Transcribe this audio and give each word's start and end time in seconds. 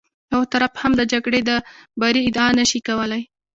یو 0.33 0.41
طرف 0.53 0.73
هم 0.81 0.91
د 0.99 1.01
جګړې 1.11 1.41
د 1.49 1.51
بري 2.01 2.21
ادعا 2.27 2.47
نه 2.59 2.65
شي 2.69 2.79
کولی. 2.87 3.21